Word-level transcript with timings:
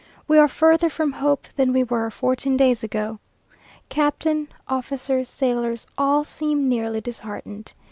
We 0.27 0.39
are 0.39 0.47
further 0.47 0.89
from 0.89 1.11
hope 1.11 1.45
than 1.57 1.71
we 1.73 1.83
were 1.83 2.09
fourteen 2.09 2.57
days 2.57 2.83
ago. 2.83 3.19
Captain, 3.87 4.47
officers, 4.67 5.29
sailors, 5.29 5.85
all 5.95 6.23
seem 6.23 6.67
nearly 6.67 7.01
disheartened. 7.01 7.73